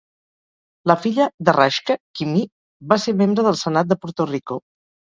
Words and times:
La 0.91 0.95
filla 1.03 1.27
de 1.49 1.55
Raschke, 1.59 1.97
Kimmey, 2.21 2.49
va 2.95 3.01
ser 3.07 3.17
membre 3.23 3.49
del 3.53 3.63
Senat 3.65 3.95
de 3.97 4.03
Puerto 4.05 4.33
Rico. 4.37 4.63